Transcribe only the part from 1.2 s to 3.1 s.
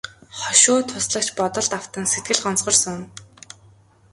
бодолд автан сэтгэл гонсгор сууна.